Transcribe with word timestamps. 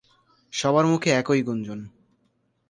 সবার 0.53 0.85
মুখে 0.85 1.09
একই 1.11 1.41
গুঞ্জন। 1.41 1.79